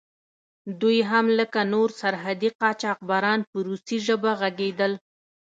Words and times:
دوی 0.81 0.99
هم 1.09 1.25
لکه 1.37 1.61
نور 1.73 1.89
سرحدي 2.01 2.49
قاچاقبران 2.61 3.39
په 3.49 3.57
روسي 3.67 3.97
ژبه 4.07 4.31
غږېدل. 4.41 4.93